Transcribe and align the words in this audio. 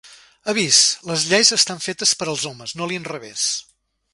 Avís: 0.53 0.79
les 1.09 1.25
lleis 1.33 1.53
estan 1.57 1.83
fetes 1.87 2.15
per 2.23 2.29
als 2.33 2.47
homes, 2.53 2.73
no 2.81 2.87
a 2.89 2.93
l'inrevès... 2.93 3.49